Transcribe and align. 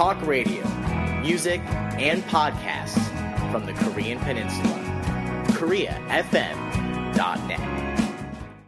talk 0.00 0.26
radio, 0.26 0.66
music, 1.20 1.60
and 2.00 2.22
podcasts 2.22 2.98
from 3.52 3.66
the 3.66 3.74
Korean 3.74 4.18
Peninsula. 4.20 4.72
KoreaFM.net. 5.48 6.00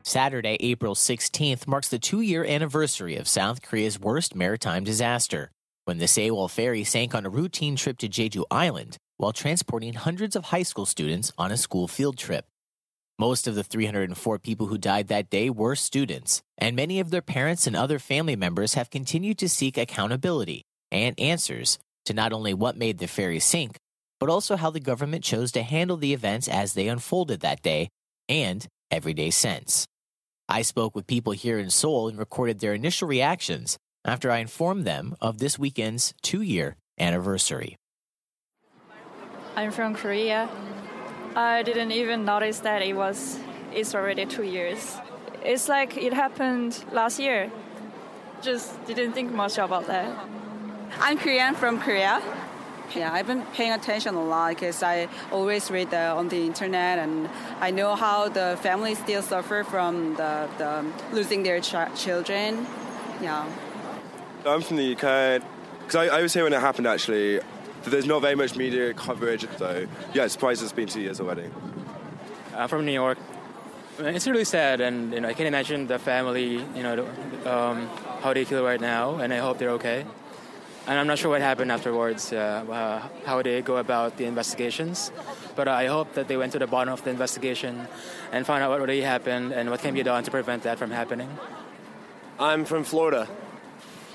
Saturday, 0.05 0.59
April 0.61 0.95
16th 0.95 1.67
marks 1.67 1.89
the 1.89 1.99
two 1.99 2.21
year 2.21 2.45
anniversary 2.45 3.17
of 3.17 3.27
South 3.27 3.63
Korea's 3.63 3.99
worst 3.99 4.35
maritime 4.35 4.85
disaster, 4.85 5.51
when 5.87 5.97
the 5.97 6.05
Sewol 6.05 6.51
ferry 6.51 6.85
sank 6.85 7.15
on 7.15 7.25
a 7.25 7.31
routine 7.31 7.77
trip 7.77 7.97
to 7.97 8.11
Jeju 8.11 8.45
Island 8.51 8.99
while 9.17 9.33
transporting 9.33 9.95
hundreds 9.95 10.37
of 10.37 10.45
high 10.45 10.65
school 10.65 10.85
students 10.85 11.33
on 11.39 11.51
a 11.51 11.57
school 11.57 11.89
field 11.89 12.19
trip. 12.19 12.45
Most 13.19 13.47
of 13.47 13.55
the 13.55 13.65
304 13.65 14.39
people 14.39 14.67
who 14.67 14.77
died 14.77 15.09
that 15.09 15.31
day 15.31 15.49
were 15.49 15.77
students, 15.77 16.43
and 16.59 16.77
many 16.77 17.01
of 17.01 17.09
their 17.09 17.23
parents 17.23 17.67
and 17.67 17.75
other 17.75 17.99
family 17.99 18.37
members 18.37 18.75
have 18.75 18.91
continued 18.91 19.39
to 19.39 19.49
seek 19.49 19.79
accountability 19.79 20.67
and 20.93 21.19
answers 21.19 21.79
to 22.05 22.15
not 22.15 22.33
only 22.33 22.55
what 22.55 22.77
made 22.77 22.99
the 22.99 23.09
ferry 23.09 23.41
sink, 23.41 23.77
but 24.21 24.29
also 24.29 24.55
how 24.55 24.71
the 24.71 24.79
government 24.79 25.25
chose 25.25 25.51
to 25.51 25.63
handle 25.63 25.97
the 25.97 26.13
events 26.13 26.47
as 26.47 26.75
they 26.75 26.87
unfolded 26.87 27.41
that 27.41 27.63
day 27.63 27.89
and 28.29 28.69
every 28.91 29.15
day 29.15 29.31
since. 29.31 29.87
I 30.49 30.63
spoke 30.63 30.95
with 30.95 31.07
people 31.07 31.33
here 31.33 31.59
in 31.59 31.71
Seoul 31.71 32.09
and 32.09 32.19
recorded 32.19 32.61
their 32.61 32.75
initial 32.75 33.09
reactions 33.09 33.79
after 34.05 34.31
I 34.31 34.39
informed 34.39 34.85
them 34.85 35.17
of 35.21 35.39
this 35.39 35.59
weekend's 35.59 36.13
two 36.23 36.43
year 36.43 36.77
anniversary. 36.99 37.77
I'm 39.57 39.71
from 39.71 39.95
Korea. 39.95 40.49
I 41.35 41.63
didn't 41.63 41.93
even 41.93 42.25
notice 42.25 42.61
that 42.61 42.83
it 42.83 42.95
was 42.95 43.39
it's 43.73 43.95
already 43.95 44.27
two 44.27 44.43
years. 44.43 44.99
It's 45.43 45.69
like 45.69 45.97
it 45.97 46.13
happened 46.13 46.85
last 46.93 47.19
year. 47.19 47.51
Just 48.43 48.85
didn't 48.87 49.13
think 49.13 49.33
much 49.33 49.59
about 49.59 49.87
that. 49.87 50.15
I'm 51.01 51.19
Korean 51.19 51.55
from 51.55 51.81
Korea. 51.81 52.23
Yeah, 52.95 53.13
I've 53.13 53.27
been 53.27 53.43
paying 53.55 53.73
attention 53.73 54.15
a 54.15 54.23
lot 54.23 54.51
because 54.51 54.83
I 54.83 55.09
always 55.31 55.71
read 55.71 55.91
the, 55.91 56.11
on 56.11 56.29
the 56.29 56.45
internet 56.45 56.99
and 56.99 57.29
I 57.61 57.71
know 57.71 57.95
how 57.95 58.29
the 58.29 58.59
families 58.61 58.99
still 58.99 59.23
suffer 59.23 59.65
from 59.65 60.15
the, 60.17 60.49
the 60.59 60.85
losing 61.13 61.43
their 61.43 61.61
ch- 61.61 61.95
children. 61.97 62.67
Yeah. 63.23 63.47
I'm 64.45 64.61
from 64.61 64.77
the 64.77 64.93
UK 64.93 65.43
because 65.81 65.95
I, 65.97 66.19
I 66.19 66.23
was 66.23 66.35
here 66.35 66.45
when 66.45 66.53
it 66.53 66.61
happened 66.61 66.87
actually. 66.87 67.41
There's 67.85 68.07
not 68.07 68.21
very 68.21 68.37
much 68.37 68.55
media 68.55 68.95
coverage, 68.95 69.45
so 69.57 69.87
yeah, 70.15 70.27
surprised 70.29 70.63
it's 70.63 70.73
been 70.73 70.87
two 70.87 71.01
years 71.01 71.21
already. 71.21 71.51
I'm 72.55 72.69
from 72.69 72.85
New 72.85 72.93
York. 72.93 73.19
It's 73.99 74.27
really 74.27 74.45
sad, 74.45 74.81
and 74.81 75.13
you 75.13 75.21
know, 75.21 75.29
I 75.29 75.35
can't 75.35 75.49
imagine 75.49 75.89
the 75.89 75.99
family, 75.99 76.65
you 76.77 76.83
know, 76.83 77.07
um, 77.45 77.89
how 78.21 78.33
they 78.33 78.45
feel 78.45 78.65
right 78.65 78.81
now, 78.81 79.17
and 79.17 79.35
I 79.35 79.39
hope 79.39 79.59
they're 79.59 79.71
okay. 79.71 80.07
And 80.87 80.99
I'm 80.99 81.07
not 81.07 81.19
sure 81.19 81.31
what 81.31 81.41
happened 81.41 81.71
afterwards, 81.71 82.33
uh, 82.33 82.37
uh, 82.37 83.09
how 83.25 83.41
they 83.41 83.63
go 83.63 83.77
about 83.77 84.17
the 84.17 84.25
investigations, 84.25 85.13
but 85.55 85.69
I 85.69 85.87
hope 85.87 86.15
that 86.15 86.27
they 86.27 86.37
went 86.37 86.53
to 86.53 86.59
the 86.59 86.67
bottom 86.67 86.93
of 86.93 87.05
the 87.05 87.11
investigation 87.11 87.87
and 88.33 88.45
found 88.45 88.65
out 88.65 88.71
what 88.71 88.81
really 88.81 89.01
happened 89.01 89.53
and 89.53 89.71
what 89.71 89.81
can 89.81 89.95
be 89.95 90.03
done 90.03 90.25
to 90.25 90.31
prevent 90.33 90.65
that 90.65 90.79
from 90.79 90.91
happening. 90.91 91.29
I'm 92.41 92.65
from 92.65 92.83
Florida. 92.83 93.29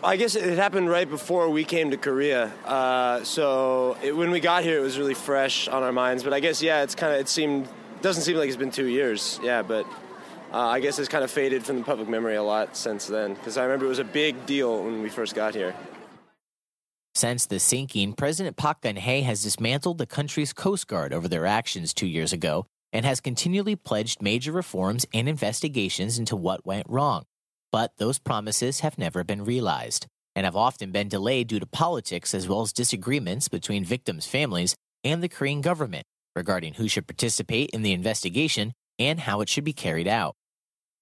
I 0.04 0.18
guess 0.18 0.36
it 0.36 0.58
happened 0.58 0.90
right 0.90 1.10
before 1.10 1.50
we 1.50 1.64
came 1.64 1.92
to 1.92 1.98
Korea. 1.98 2.52
Uh, 2.66 3.24
so 3.24 3.98
it, 4.04 4.16
when 4.16 4.30
we 4.30 4.42
got 4.42 4.64
here, 4.64 4.78
it 4.78 4.82
was 4.82 5.00
really 5.00 5.16
fresh 5.16 5.70
on 5.70 5.84
our 5.84 5.94
minds. 5.94 6.24
But 6.24 6.34
I 6.34 6.40
guess 6.42 6.62
yeah, 6.62 6.84
it's 6.84 6.94
kind 6.94 7.14
of 7.14 7.20
it 7.20 7.30
seemed 7.30 7.68
doesn't 8.02 8.24
seem 8.24 8.38
like 8.38 8.48
it's 8.48 8.58
been 8.58 8.72
two 8.72 8.86
years. 8.86 9.40
Yeah, 9.42 9.64
but 9.64 9.86
uh, 10.54 10.68
I 10.68 10.82
guess 10.82 11.00
it's 11.00 11.10
kind 11.10 11.24
of 11.24 11.32
faded 11.32 11.64
from 11.66 11.78
the 11.78 11.84
public 11.84 12.10
memory 12.10 12.36
a 12.36 12.44
lot 12.44 12.76
since 12.78 13.08
then. 13.08 13.34
Because 13.34 13.58
I 13.58 13.64
remember 13.64 13.86
it 13.86 13.90
was 13.90 14.00
a 14.00 14.04
big 14.04 14.46
deal 14.46 14.84
when 14.84 15.02
we 15.02 15.10
first 15.10 15.34
got 15.34 15.56
here. 15.56 15.74
Since 17.18 17.48
the 17.48 17.60
sinking, 17.60 18.14
President 18.14 18.58
Park 18.58 18.82
Geun-hye 18.82 19.22
has 19.22 19.42
dismantled 19.42 19.98
the 19.98 20.06
country's 20.06 20.54
Coast 20.54 20.86
Guard 20.86 21.12
over 21.12 21.28
their 21.28 21.48
actions 21.48 21.92
two 21.92 22.06
years 22.06 22.32
ago 22.32 22.68
and 22.94 23.04
has 23.08 23.22
continually 23.22 23.76
pledged 23.76 24.22
major 24.22 24.52
reforms 24.52 25.04
and 25.12 25.28
investigations 25.28 26.20
into 26.20 26.36
what 26.36 26.64
went 26.64 26.86
wrong. 26.88 27.24
But 27.72 27.94
those 27.98 28.20
promises 28.20 28.82
have 28.82 29.00
never 29.00 29.24
been 29.24 29.46
realized 29.46 30.06
and 30.36 30.46
have 30.46 30.56
often 30.56 30.92
been 30.92 31.08
delayed 31.08 31.48
due 31.48 31.60
to 31.60 31.66
politics 31.66 32.36
as 32.36 32.48
well 32.48 32.62
as 32.62 32.72
disagreements 32.72 33.48
between 33.48 33.84
victims' 33.84 34.28
families 34.28 34.76
and 35.04 35.24
the 35.24 35.28
Korean 35.28 35.62
government 35.62 36.06
regarding 36.36 36.76
who 36.76 36.88
should 36.88 37.08
participate 37.08 37.72
in 37.72 37.82
the 37.82 37.94
investigation 37.94 38.74
and 39.00 39.22
how 39.22 39.42
it 39.42 39.50
should 39.50 39.64
be 39.64 39.74
carried 39.74 40.08
out. 40.08 40.36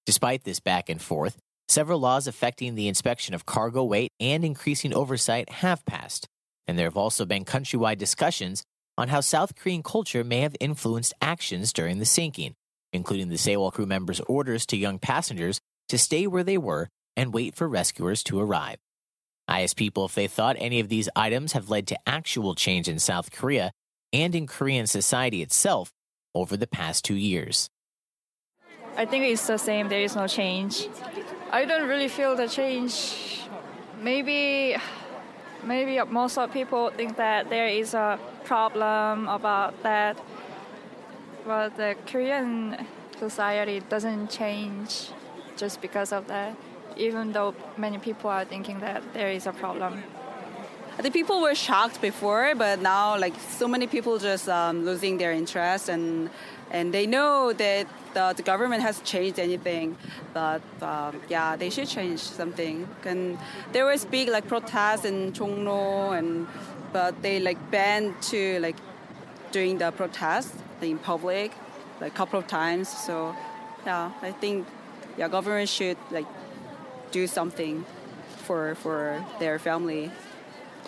Despite 0.06 0.44
this 0.44 0.60
back 0.60 0.88
and 0.88 1.02
forth, 1.02 1.36
several 1.68 2.00
laws 2.00 2.26
affecting 2.26 2.74
the 2.74 2.88
inspection 2.88 3.34
of 3.34 3.46
cargo 3.46 3.84
weight 3.84 4.12
and 4.20 4.44
increasing 4.44 4.94
oversight 4.94 5.48
have 5.50 5.84
passed, 5.84 6.26
and 6.66 6.78
there 6.78 6.86
have 6.86 6.96
also 6.96 7.24
been 7.24 7.44
countrywide 7.44 7.98
discussions 7.98 8.62
on 8.98 9.08
how 9.08 9.20
South 9.20 9.54
Korean 9.54 9.82
culture 9.82 10.24
may 10.24 10.40
have 10.40 10.56
influenced 10.60 11.14
actions 11.20 11.72
during 11.72 11.98
the 11.98 12.04
sinking, 12.04 12.54
including 12.92 13.28
the 13.28 13.36
Sewol 13.36 13.72
crew 13.72 13.86
members' 13.86 14.20
orders 14.20 14.64
to 14.66 14.76
young 14.76 14.98
passengers 14.98 15.60
to 15.88 15.98
stay 15.98 16.26
where 16.26 16.44
they 16.44 16.58
were 16.58 16.88
and 17.16 17.34
wait 17.34 17.54
for 17.54 17.68
rescuers 17.68 18.22
to 18.24 18.40
arrive. 18.40 18.78
I 19.48 19.62
asked 19.62 19.76
people 19.76 20.04
if 20.06 20.14
they 20.14 20.26
thought 20.26 20.56
any 20.58 20.80
of 20.80 20.88
these 20.88 21.08
items 21.14 21.52
have 21.52 21.70
led 21.70 21.86
to 21.88 21.98
actual 22.06 22.54
change 22.54 22.88
in 22.88 22.98
South 22.98 23.30
Korea 23.30 23.70
and 24.12 24.34
in 24.34 24.46
Korean 24.46 24.86
society 24.86 25.42
itself 25.42 25.92
over 26.34 26.56
the 26.56 26.66
past 26.66 27.04
two 27.04 27.14
years. 27.14 27.68
I 28.96 29.04
think 29.04 29.24
it's 29.24 29.46
the 29.46 29.58
same, 29.58 29.88
there 29.88 30.00
is 30.00 30.16
no 30.16 30.26
change. 30.26 30.88
I 31.56 31.64
don't 31.64 31.88
really 31.88 32.08
feel 32.08 32.36
the 32.36 32.48
change. 32.48 33.48
Maybe 34.02 34.76
maybe 35.64 35.98
most 36.04 36.36
of 36.36 36.52
people 36.52 36.90
think 36.90 37.16
that 37.16 37.48
there 37.48 37.66
is 37.66 37.94
a 37.94 38.18
problem 38.44 39.26
about 39.26 39.82
that 39.82 40.20
but 41.46 41.74
the 41.78 41.96
Korean 42.06 42.76
society 43.18 43.80
doesn't 43.88 44.28
change 44.28 45.08
just 45.56 45.80
because 45.80 46.12
of 46.12 46.26
that, 46.26 46.54
even 46.94 47.32
though 47.32 47.54
many 47.78 47.96
people 47.96 48.28
are 48.28 48.44
thinking 48.44 48.80
that 48.80 49.02
there 49.14 49.30
is 49.30 49.46
a 49.46 49.52
problem. 49.52 50.02
Think 51.02 51.14
people 51.14 51.42
were 51.42 51.54
shocked 51.54 52.00
before, 52.00 52.54
but 52.56 52.80
now 52.80 53.18
like 53.18 53.34
so 53.38 53.68
many 53.68 53.86
people 53.86 54.18
just 54.18 54.48
um, 54.48 54.84
losing 54.84 55.18
their 55.18 55.32
interest 55.32 55.88
and 55.88 56.30
and 56.70 56.92
they 56.92 57.06
know 57.06 57.52
that 57.52 57.86
the, 58.14 58.34
the 58.36 58.42
government 58.42 58.82
has 58.82 59.00
changed 59.02 59.38
anything, 59.38 59.96
but 60.34 60.62
um, 60.82 61.20
yeah, 61.28 61.54
they 61.54 61.70
should 61.70 61.86
change 61.86 62.18
something. 62.18 62.88
And 63.04 63.38
there 63.72 63.84
was 63.84 64.04
big 64.04 64.28
like 64.28 64.48
protests 64.48 65.04
in 65.04 65.32
Chongno, 65.32 66.18
and 66.18 66.48
but 66.92 67.22
they 67.22 67.38
like 67.38 67.70
banned 67.70 68.20
to 68.30 68.58
like 68.60 68.76
doing 69.52 69.78
the 69.78 69.92
protest 69.92 70.54
in 70.80 70.98
public 70.98 71.52
like 72.00 72.12
a 72.12 72.16
couple 72.16 72.38
of 72.38 72.46
times. 72.46 72.88
So 72.88 73.36
yeah, 73.84 74.10
I 74.22 74.32
think 74.32 74.66
yeah, 75.16 75.28
government 75.28 75.68
should 75.68 75.98
like 76.10 76.26
do 77.12 77.26
something 77.26 77.84
for 78.38 78.74
for 78.76 79.24
their 79.38 79.58
family. 79.58 80.10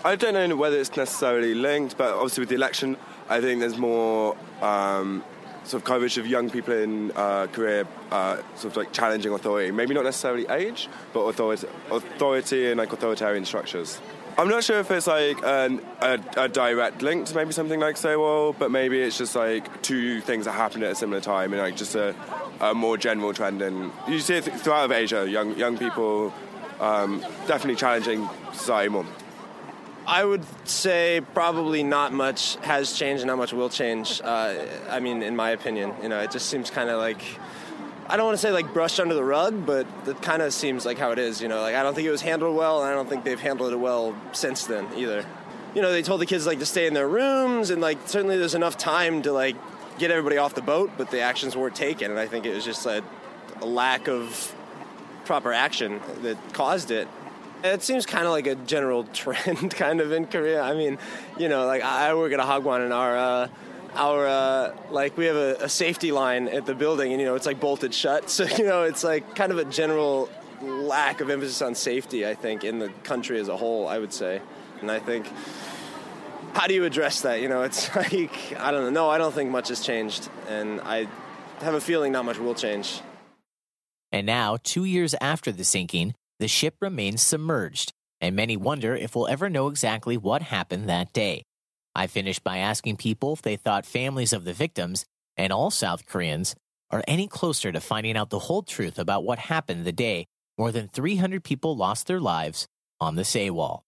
I 0.04 0.14
don't 0.14 0.34
know 0.34 0.56
whether 0.56 0.78
it's 0.78 0.96
necessarily 0.96 1.54
linked, 1.54 1.98
but 1.98 2.14
obviously 2.14 2.42
with 2.42 2.50
the 2.50 2.54
election, 2.54 2.96
I 3.28 3.40
think 3.40 3.60
there's 3.60 3.78
more 3.78 4.36
um, 4.62 5.24
sort 5.64 5.82
of 5.82 5.84
coverage 5.84 6.18
of 6.18 6.26
young 6.26 6.50
people 6.50 6.74
in 6.74 7.10
uh, 7.16 7.48
Korea, 7.52 7.86
uh, 8.12 8.36
sort 8.54 8.72
of 8.72 8.76
like 8.76 8.92
challenging 8.92 9.32
authority. 9.32 9.72
Maybe 9.72 9.94
not 9.94 10.04
necessarily 10.04 10.46
age, 10.48 10.88
but 11.12 11.20
authority, 11.20 11.66
authority 11.90 12.70
and 12.70 12.78
like 12.78 12.92
authoritarian 12.92 13.44
structures. 13.44 14.00
I'm 14.38 14.48
not 14.48 14.62
sure 14.62 14.78
if 14.78 14.88
it's 14.92 15.08
like 15.08 15.42
an, 15.44 15.80
a, 16.00 16.20
a, 16.36 16.48
direct 16.48 17.02
link 17.02 17.26
to 17.26 17.34
maybe 17.34 17.50
something 17.50 17.80
like 17.80 17.96
Sewol, 17.96 18.54
but 18.56 18.70
maybe 18.70 19.00
it's 19.00 19.18
just 19.18 19.34
like 19.34 19.82
two 19.82 20.20
things 20.20 20.44
that 20.44 20.52
happen 20.52 20.80
at 20.84 20.92
a 20.92 20.94
similar 20.94 21.20
time 21.20 21.52
and 21.52 21.60
like 21.60 21.76
just 21.76 21.96
a, 21.96 22.14
a 22.60 22.72
more 22.72 22.96
general 22.96 23.34
trend. 23.34 23.62
And 23.62 23.90
you 24.06 24.20
see 24.20 24.34
it 24.34 24.44
throughout 24.44 24.84
of 24.84 24.92
Asia, 24.92 25.28
young 25.28 25.56
young 25.56 25.76
people 25.76 26.32
um, 26.78 27.18
definitely 27.48 27.74
challenging 27.74 28.28
society 28.52 28.90
more. 28.90 29.04
I 30.08 30.24
would 30.24 30.42
say 30.66 31.20
probably 31.34 31.82
not 31.82 32.14
much 32.14 32.56
has 32.62 32.94
changed, 32.94 33.20
and 33.20 33.28
not 33.28 33.36
much 33.36 33.52
will 33.52 33.68
change. 33.68 34.22
Uh, 34.24 34.64
I 34.88 35.00
mean, 35.00 35.22
in 35.22 35.36
my 35.36 35.50
opinion, 35.50 35.92
you 36.02 36.08
know, 36.08 36.18
it 36.20 36.30
just 36.30 36.48
seems 36.48 36.70
kind 36.70 36.88
of 36.88 36.98
like 36.98 37.22
I 38.08 38.16
don't 38.16 38.24
want 38.24 38.38
to 38.38 38.40
say 38.40 38.50
like 38.50 38.72
brushed 38.72 38.98
under 39.00 39.14
the 39.14 39.22
rug, 39.22 39.66
but 39.66 39.86
it 40.06 40.22
kind 40.22 40.40
of 40.40 40.54
seems 40.54 40.86
like 40.86 40.96
how 40.96 41.10
it 41.10 41.18
is. 41.18 41.42
You 41.42 41.48
know, 41.48 41.60
like 41.60 41.74
I 41.74 41.82
don't 41.82 41.94
think 41.94 42.08
it 42.08 42.10
was 42.10 42.22
handled 42.22 42.56
well, 42.56 42.80
and 42.80 42.90
I 42.90 42.94
don't 42.94 43.06
think 43.06 43.24
they've 43.24 43.38
handled 43.38 43.70
it 43.74 43.76
well 43.76 44.16
since 44.32 44.64
then 44.64 44.88
either. 44.96 45.26
You 45.74 45.82
know, 45.82 45.92
they 45.92 46.02
told 46.02 46.22
the 46.22 46.26
kids 46.26 46.46
like 46.46 46.58
to 46.60 46.66
stay 46.66 46.86
in 46.86 46.94
their 46.94 47.06
rooms, 47.06 47.68
and 47.68 47.82
like 47.82 47.98
certainly 48.06 48.38
there's 48.38 48.54
enough 48.54 48.78
time 48.78 49.20
to 49.22 49.32
like 49.32 49.56
get 49.98 50.10
everybody 50.10 50.38
off 50.38 50.54
the 50.54 50.62
boat, 50.62 50.90
but 50.96 51.10
the 51.10 51.20
actions 51.20 51.54
weren't 51.54 51.76
taken, 51.76 52.10
and 52.10 52.18
I 52.18 52.26
think 52.26 52.46
it 52.46 52.54
was 52.54 52.64
just 52.64 52.86
a, 52.86 53.04
a 53.60 53.66
lack 53.66 54.08
of 54.08 54.54
proper 55.26 55.52
action 55.52 56.00
that 56.22 56.38
caused 56.54 56.90
it. 56.90 57.08
It 57.64 57.82
seems 57.82 58.06
kind 58.06 58.24
of 58.24 58.30
like 58.30 58.46
a 58.46 58.54
general 58.54 59.04
trend, 59.12 59.74
kind 59.74 60.00
of 60.00 60.12
in 60.12 60.26
Korea. 60.26 60.62
I 60.62 60.74
mean, 60.74 60.98
you 61.38 61.48
know, 61.48 61.66
like 61.66 61.82
I 61.82 62.14
work 62.14 62.32
at 62.32 62.40
a 62.40 62.44
hagwon, 62.44 62.84
and 62.84 62.92
our 62.92 63.16
uh, 63.16 63.48
our 63.94 64.26
uh, 64.26 64.76
like 64.90 65.16
we 65.16 65.26
have 65.26 65.36
a, 65.36 65.56
a, 65.60 65.68
safety 65.68 66.12
line 66.12 66.48
at 66.48 66.66
the 66.66 66.74
building, 66.74 67.12
and 67.12 67.20
you 67.20 67.26
know 67.26 67.34
it's 67.34 67.46
like 67.46 67.60
bolted 67.60 67.94
shut. 67.94 68.30
So 68.38 68.44
you 68.44 68.64
know 68.64 68.84
it's 68.84 69.02
like 69.02 69.34
kind 69.34 69.50
of 69.52 69.58
a 69.58 69.64
general 69.64 70.28
lack 70.62 71.20
of 71.20 71.30
emphasis 71.30 71.62
on 71.62 71.74
safety. 71.74 72.26
I 72.26 72.34
think 72.34 72.64
in 72.64 72.78
the 72.78 72.88
country 73.02 73.40
as 73.40 73.48
a 73.48 73.56
whole, 73.56 73.88
I 73.88 73.98
would 73.98 74.12
say. 74.12 74.40
And 74.80 74.90
I 74.90 75.00
think, 75.00 75.26
how 76.52 76.66
do 76.66 76.74
you 76.74 76.84
address 76.84 77.22
that? 77.22 77.40
You 77.40 77.48
know, 77.48 77.62
it's 77.62 77.94
like, 77.96 78.56
I 78.58 78.70
don't 78.70 78.84
know. 78.84 78.90
No, 78.90 79.10
I 79.10 79.18
don't 79.18 79.34
think 79.34 79.50
much 79.50 79.68
has 79.68 79.80
changed. 79.80 80.28
And 80.48 80.80
I 80.82 81.08
have 81.60 81.74
a 81.74 81.80
feeling 81.80 82.12
not 82.12 82.24
much 82.24 82.38
will 82.38 82.54
change. 82.54 83.00
And 84.10 84.26
now, 84.26 84.56
two 84.62 84.84
years 84.84 85.14
after 85.20 85.52
the 85.52 85.64
sinking, 85.64 86.14
the 86.38 86.48
ship 86.48 86.76
remains 86.80 87.22
submerged, 87.22 87.92
and 88.20 88.36
many 88.36 88.56
wonder 88.56 88.94
if 88.94 89.14
we'll 89.14 89.28
ever 89.28 89.50
know 89.50 89.68
exactly 89.68 90.16
what 90.16 90.42
happened 90.42 90.88
that 90.88 91.12
day. 91.12 91.42
I 91.94 92.06
finished 92.06 92.44
by 92.44 92.58
asking 92.58 92.96
people 92.96 93.32
if 93.32 93.42
they 93.42 93.56
thought 93.56 93.84
families 93.84 94.32
of 94.32 94.44
the 94.44 94.52
victims, 94.52 95.04
and 95.36 95.52
all 95.52 95.70
South 95.70 96.06
Koreans, 96.06 96.54
are 96.90 97.02
any 97.06 97.26
closer 97.26 97.72
to 97.72 97.80
finding 97.80 98.16
out 98.16 98.30
the 98.30 98.38
whole 98.38 98.62
truth 98.62 98.98
about 98.98 99.24
what 99.24 99.38
happened 99.38 99.84
the 99.84 99.92
day 99.92 100.26
more 100.56 100.72
than 100.72 100.88
300 100.88 101.44
people 101.44 101.76
lost 101.76 102.06
their 102.06 102.20
lives 102.20 102.66
on 103.00 103.14
the 103.14 103.22
Sewol. 103.22 103.82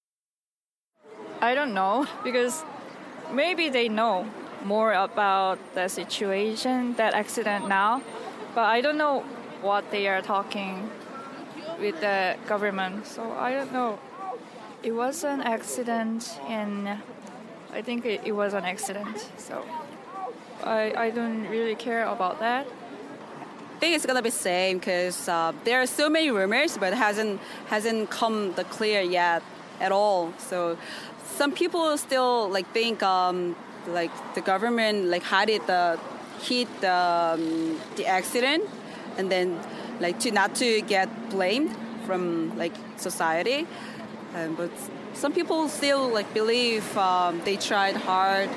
I 1.41 1.55
don't 1.55 1.75
know 1.75 2.06
because 2.23 2.64
maybe 3.32 3.69
they 3.69 3.88
know 3.88 4.29
more 4.64 4.93
about 4.93 5.58
the 5.75 5.88
situation, 5.88 6.94
that 6.94 7.14
accident 7.14 7.67
now, 7.69 8.02
but 8.55 8.64
I 8.64 8.81
don't 8.81 8.99
know 8.99 9.20
what 9.62 9.91
they 9.91 10.06
are 10.08 10.20
talking 10.20 10.91
with 11.81 12.00
the 12.00 12.37
government. 12.47 13.06
So 13.06 13.32
I 13.32 13.53
don't 13.53 13.73
know. 13.73 13.99
It 14.82 14.93
was 14.93 15.25
an 15.25 15.43
accident, 15.43 16.38
and 16.49 16.88
I 17.73 17.82
think 17.82 18.05
it, 18.06 18.21
it 18.25 18.32
was 18.32 18.55
an 18.55 18.65
accident. 18.65 19.31
So 19.37 19.65
I, 20.65 20.93
I 20.97 21.11
don't 21.11 21.49
really 21.49 21.75
care 21.75 22.05
about 22.06 22.41
that. 22.41 22.67
I 22.67 23.79
think 23.81 23.97
it's 23.97 24.05
gonna 24.05 24.23
be 24.23 24.31
same 24.31 24.79
because 24.79 25.29
uh, 25.29 25.53
there 25.65 25.81
are 25.81 25.87
so 25.87 26.11
many 26.11 26.31
rumors, 26.31 26.77
but 26.77 26.93
hasn't 26.93 27.41
hasn't 27.69 28.11
come 28.11 28.53
the 28.55 28.65
clear 28.65 29.00
yet 29.00 29.43
at 29.81 29.91
all. 29.91 30.35
So 30.38 30.76
some 31.37 31.53
people 31.53 31.97
still 31.97 32.49
like 32.50 32.71
think 32.73 33.03
um, 33.03 33.56
like 33.88 34.11
the 34.35 34.43
government 34.43 35.06
like 35.06 35.23
it 35.49 35.67
the 35.67 35.99
hit 36.43 36.69
the 36.81 36.93
um, 36.93 37.81
the 37.97 38.06
accident, 38.06 38.65
and 39.17 39.31
then 39.31 39.59
like 40.00 40.19
to 40.20 40.31
not 40.31 40.55
to 40.56 40.81
get 40.82 41.08
blamed 41.31 41.70
from 42.06 42.56
like 42.58 42.75
society. 42.97 43.67
Um, 44.35 44.55
but 44.55 44.70
some 45.14 45.32
people 45.32 45.69
still 45.69 46.08
like 46.08 46.32
believe 46.35 46.85
um, 46.97 47.41
they 47.44 47.56
tried 47.56 47.97
hard. 47.97 48.50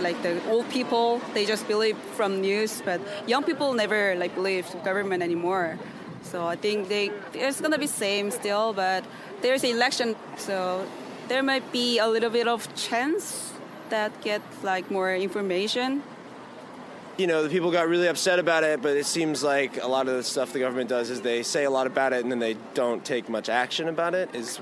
Like 0.00 0.20
the 0.22 0.44
old 0.50 0.68
people 0.70 1.20
they 1.34 1.46
just 1.46 1.66
believe 1.66 1.96
from 2.16 2.40
news 2.42 2.82
but 2.84 3.00
young 3.26 3.42
people 3.42 3.72
never 3.72 4.14
like 4.16 4.34
believe 4.34 4.66
government 4.84 5.22
anymore. 5.22 5.78
So 6.22 6.46
i 6.46 6.56
think 6.56 6.88
they 6.88 7.10
it's 7.32 7.60
to 7.60 7.78
be 7.78 7.86
same 7.86 8.30
still 8.30 8.74
but 8.74 9.02
there's 9.40 9.64
election 9.64 10.14
so 10.36 10.84
there 11.28 11.42
might 11.42 11.72
be 11.72 11.98
a 11.98 12.08
little 12.08 12.30
bit 12.30 12.48
of 12.48 12.68
chance 12.74 13.52
that 13.90 14.12
get 14.20 14.42
like 14.62 14.90
more 14.90 15.14
information 15.14 16.02
you 17.18 17.26
know, 17.26 17.42
the 17.42 17.48
people 17.48 17.72
got 17.72 17.88
really 17.88 18.06
upset 18.06 18.38
about 18.38 18.62
it, 18.62 18.80
but 18.80 18.96
it 18.96 19.04
seems 19.04 19.42
like 19.42 19.82
a 19.82 19.86
lot 19.88 20.08
of 20.08 20.14
the 20.14 20.22
stuff 20.22 20.52
the 20.52 20.60
government 20.60 20.88
does 20.88 21.10
is 21.10 21.20
they 21.20 21.42
say 21.42 21.64
a 21.64 21.70
lot 21.70 21.86
about 21.86 22.12
it 22.12 22.22
and 22.22 22.30
then 22.30 22.38
they 22.38 22.56
don't 22.74 23.04
take 23.04 23.28
much 23.28 23.48
action 23.48 23.88
about 23.88 24.14
it. 24.14 24.32
Is 24.34 24.60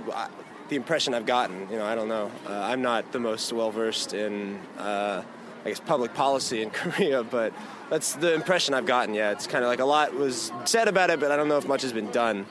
the 0.69 0.77
impression 0.77 1.15
I've 1.15 1.27
gotten. 1.27 1.69
You 1.71 1.77
know, 1.77 1.85
I 1.85 1.95
don't 1.95 2.09
know. 2.09 2.31
Uh, 2.47 2.53
I'm 2.53 2.83
not 2.83 3.13
the 3.13 3.21
most 3.21 3.53
well 3.53 3.71
versed 3.71 4.15
in, 4.15 4.59
uh, 4.79 5.23
I 5.65 5.69
guess, 5.69 5.81
public 5.81 6.15
policy 6.15 6.63
in 6.63 6.71
Korea, 6.81 7.23
but 7.23 7.53
that's 7.91 8.15
the 8.15 8.35
impression 8.35 8.75
I've 8.75 8.87
gotten. 8.87 9.15
Yeah, 9.15 9.33
it's 9.33 9.47
kind 9.47 9.63
of 9.63 9.69
like 9.69 9.81
a 9.81 9.85
lot 9.85 10.15
was 10.15 10.51
said 10.65 10.89
about 10.89 11.11
it, 11.11 11.21
but 11.21 11.31
I 11.31 11.37
don't 11.37 11.49
know 11.49 11.59
if 11.59 11.69
much 11.69 11.83
has 11.83 11.93
been 11.93 12.11
done 12.11 12.47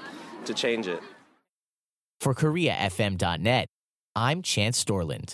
to 0.46 0.54
change 0.54 0.88
it. 0.88 1.02
For 2.22 2.34
KoreaFM.net, 2.34 3.68
I'm 4.16 4.42
Chance 4.42 4.84
Storland. 4.84 5.34